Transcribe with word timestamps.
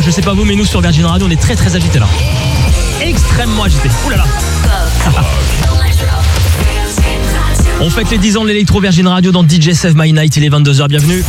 je 0.00 0.10
sais 0.10 0.22
pas 0.22 0.32
vous, 0.32 0.44
mais 0.44 0.54
nous 0.54 0.64
sur 0.64 0.80
Virgin 0.80 1.04
Radio, 1.06 1.26
on 1.26 1.30
est 1.30 1.40
très 1.40 1.56
très 1.56 1.74
agités 1.74 1.98
là. 1.98 2.06
Extrêmement 3.00 3.64
agités. 3.64 3.88
Ouh 4.06 4.10
là 4.10 4.16
là. 4.18 4.24
On 7.80 7.90
fête 7.90 8.10
les 8.10 8.18
10 8.18 8.38
ans 8.38 8.42
de 8.42 8.48
l'électro 8.48 8.80
Virgin 8.80 9.06
Radio 9.06 9.30
dans 9.30 9.46
DJ 9.46 9.72
Save 9.72 9.94
My 9.94 10.12
Night, 10.12 10.36
il 10.36 10.44
est 10.44 10.50
22h, 10.50 10.88
bienvenue. 10.88 11.22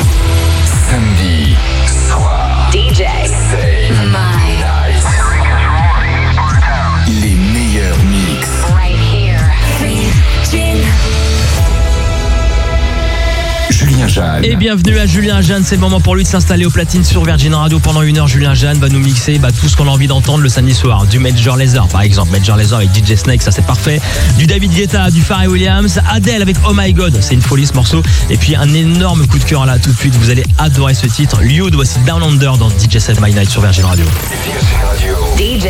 Jeanne. 14.09 14.43
Et 14.43 14.55
bienvenue 14.55 14.97
à 14.97 15.05
Julien 15.05 15.41
Jeanne, 15.41 15.63
c'est 15.63 15.75
le 15.75 15.81
moment 15.81 15.99
pour 15.99 16.15
lui 16.15 16.23
de 16.23 16.27
s'installer 16.27 16.65
au 16.65 16.69
platine 16.69 17.03
sur 17.03 17.23
Virgin 17.23 17.53
Radio 17.53 17.79
pendant 17.79 18.01
une 18.01 18.17
heure. 18.17 18.27
Julien 18.27 18.53
Jeanne 18.53 18.77
va 18.79 18.89
nous 18.89 18.99
mixer 18.99 19.37
bah, 19.37 19.49
tout 19.51 19.69
ce 19.69 19.77
qu'on 19.77 19.87
a 19.87 19.91
envie 19.91 20.07
d'entendre 20.07 20.43
le 20.43 20.49
samedi 20.49 20.73
soir. 20.73 21.05
Du 21.05 21.19
Major 21.19 21.55
Laser 21.55 21.87
par 21.87 22.01
exemple, 22.01 22.31
Major 22.31 22.57
Laser 22.57 22.79
avec 22.79 22.89
DJ 22.93 23.15
Snake, 23.15 23.41
ça 23.41 23.51
c'est 23.51 23.65
parfait. 23.65 24.01
Du 24.37 24.47
David 24.47 24.71
Guetta, 24.71 25.11
du 25.11 25.21
Pharrell 25.21 25.49
Williams, 25.49 25.99
Adele 26.09 26.41
avec 26.41 26.57
Oh 26.67 26.73
My 26.75 26.91
God, 26.93 27.17
c'est 27.21 27.35
une 27.35 27.41
folie 27.41 27.67
ce 27.67 27.73
morceau. 27.73 28.01
Et 28.29 28.37
puis 28.37 28.55
un 28.55 28.73
énorme 28.73 29.27
coup 29.27 29.39
de 29.39 29.43
cœur 29.45 29.65
là 29.65 29.77
tout 29.79 29.91
de 29.91 29.97
suite, 29.97 30.15
vous 30.15 30.29
allez 30.29 30.45
adorer 30.57 30.93
ce 30.93 31.07
titre. 31.07 31.41
Liud, 31.41 31.73
voici 31.75 31.99
Down 32.05 32.23
Under 32.23 32.57
dans 32.57 32.69
DJ 32.69 32.97
Save 32.97 33.21
My 33.21 33.33
Night 33.33 33.49
sur 33.49 33.61
Virgin 33.61 33.85
Radio. 33.85 34.05
Virgin 34.43 34.77
Radio. 34.83 35.15
DJ 35.37 35.67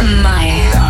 My 0.00 0.87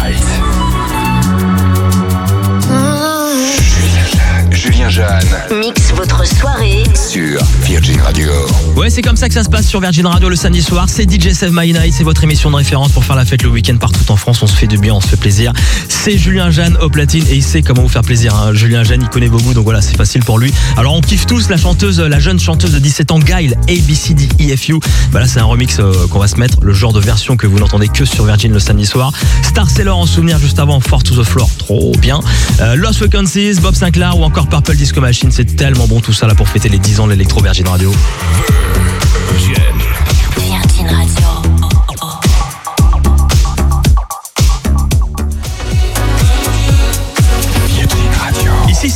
Jeanne 4.98 5.60
Mix 5.60 5.92
votre 5.94 6.26
soirée. 6.26 6.82
sur 6.96 7.40
Virgin 7.62 8.00
Radio. 8.00 8.32
Ouais, 8.74 8.90
c'est 8.90 9.00
comme 9.00 9.16
ça 9.16 9.28
que 9.28 9.34
ça 9.34 9.44
se 9.44 9.48
passe 9.48 9.68
sur 9.68 9.80
Virgin 9.80 10.04
Radio 10.06 10.28
le 10.28 10.34
samedi 10.34 10.60
soir. 10.60 10.86
C'est 10.88 11.08
DJ 11.08 11.34
Save 11.34 11.52
My 11.52 11.72
Night, 11.72 11.94
c'est 11.96 12.02
votre 12.02 12.24
émission 12.24 12.50
de 12.50 12.56
référence 12.56 12.90
pour 12.90 13.04
faire 13.04 13.14
la 13.14 13.24
fête 13.24 13.44
le 13.44 13.48
week-end 13.48 13.76
partout 13.76 14.00
en 14.10 14.16
France. 14.16 14.42
On 14.42 14.48
se 14.48 14.56
fait 14.56 14.66
du 14.66 14.76
bien, 14.76 14.94
on 14.94 15.00
se 15.00 15.06
fait 15.06 15.16
plaisir. 15.16 15.52
C'est 15.88 16.18
Julien 16.18 16.50
Jeanne 16.50 16.76
au 16.82 16.88
platine 16.88 17.24
et 17.30 17.36
il 17.36 17.44
sait 17.44 17.62
comment 17.62 17.82
vous 17.82 17.88
faire 17.88 18.02
plaisir. 18.02 18.34
hein. 18.34 18.52
Julien 18.54 18.82
Jeanne, 18.82 19.02
il 19.02 19.08
connaît 19.08 19.28
vos 19.28 19.38
goûts, 19.38 19.54
donc 19.54 19.62
voilà, 19.62 19.82
c'est 19.82 19.96
facile 19.96 20.24
pour 20.24 20.36
lui. 20.40 20.52
Alors 20.76 20.94
on 20.94 21.00
kiffe 21.00 21.26
tous 21.26 21.48
la 21.48 21.56
chanteuse, 21.56 22.00
la 22.00 22.18
jeune 22.18 22.40
chanteuse 22.40 22.72
de 22.72 22.80
17 22.80 23.12
ans, 23.12 23.20
Gail, 23.20 23.54
ABCDEFU. 23.68 24.80
Bah 25.12 25.20
là, 25.20 25.28
c'est 25.28 25.38
un 25.38 25.44
remix 25.44 25.78
euh, 25.78 26.08
qu'on 26.08 26.18
va 26.18 26.26
se 26.26 26.36
mettre, 26.38 26.58
le 26.60 26.72
genre 26.72 26.92
de 26.92 27.00
version 27.00 27.36
que 27.36 27.46
vous 27.46 27.60
n'entendez 27.60 27.86
que 27.86 28.04
sur 28.04 28.24
Virgin 28.24 28.52
le 28.52 28.58
samedi 28.58 28.84
soir. 28.86 29.12
Star 29.44 29.70
Sailor 29.70 29.96
en 29.96 30.06
souvenir 30.06 30.40
juste 30.40 30.58
avant, 30.58 30.80
Fort 30.80 31.04
to 31.04 31.14
the 31.14 31.24
Floor, 31.24 31.48
trop 31.58 31.92
bien. 32.00 32.18
Euh, 32.60 32.74
Lost 32.74 32.98
Frequencies, 32.98 33.60
Bob 33.62 33.76
Sinclair 33.76 34.18
ou 34.18 34.24
encore 34.24 34.48
Purple 34.48 34.74
Disco 34.74 34.87
Machine, 34.96 35.30
c'est 35.30 35.56
tellement 35.56 35.86
bon 35.86 36.00
tout 36.00 36.12
ça 36.12 36.26
là 36.26 36.34
pour 36.34 36.48
fêter 36.48 36.68
les 36.68 36.78
10 36.78 37.00
ans 37.00 37.06
de 37.06 37.12
l'électro 37.12 37.40
Virgin 37.40 37.68
Radio. 37.68 37.92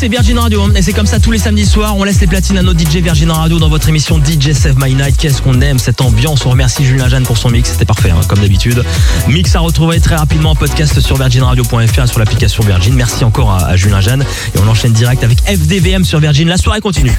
C'est 0.03 0.09
Virgin 0.09 0.37
Radio 0.37 0.63
hein, 0.63 0.73
et 0.75 0.83
c'est 0.83 0.93
comme 0.93 1.07
ça 1.07 1.21
tous 1.21 1.31
les 1.31 1.39
samedis 1.39 1.65
soirs. 1.65 1.97
On 1.97 2.03
laisse 2.03 2.21
les 2.21 2.27
platines 2.27 2.59
à 2.59 2.63
nos 2.63 2.73
DJ 2.73 2.97
Virgin 2.97 3.31
Radio 3.31 3.61
dans 3.61 3.69
votre 3.69 3.89
émission 3.89 4.19
DJ 4.19 4.51
Save 4.51 4.75
My 4.77 4.93
Night. 4.97 5.17
Qu'est-ce 5.17 5.41
qu'on 5.41 5.61
aime 5.61 5.79
cette 5.79 6.01
ambiance. 6.01 6.45
On 6.45 6.51
remercie 6.51 6.85
Julien 6.85 7.09
Jeanne 7.09 7.23
pour 7.23 7.39
son 7.39 7.51
mix. 7.51 7.71
C'était 7.71 7.85
parfait 7.85 8.11
hein, 8.11 8.19
comme 8.27 8.41
d'habitude. 8.41 8.83
Mix 9.29 9.55
à 9.55 9.61
retrouver 9.61 10.01
très 10.01 10.17
rapidement 10.17 10.51
en 10.51 10.55
podcast 10.57 10.99
sur 10.99 11.17
virginradio.fr 11.17 12.09
sur 12.09 12.19
l'application 12.19 12.65
Virgin. 12.65 12.95
Merci 12.95 13.23
encore 13.23 13.53
à, 13.53 13.67
à 13.67 13.77
Julien 13.77 14.01
Jeanne 14.01 14.25
et 14.57 14.59
on 14.59 14.67
enchaîne 14.67 14.93
direct 14.93 15.23
avec 15.23 15.41
FDVM 15.43 16.05
sur 16.05 16.19
Virgin. 16.19 16.49
La 16.49 16.57
soirée 16.57 16.81
continue. 16.81 17.17